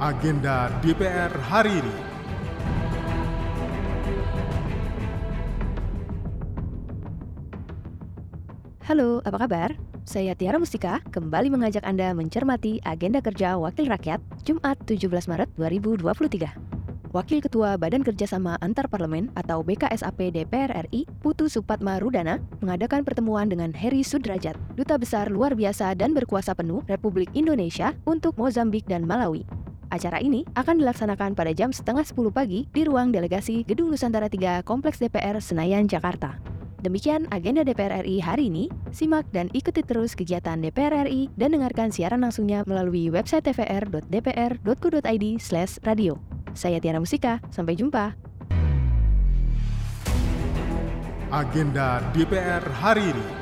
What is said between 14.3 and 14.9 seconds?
Jumat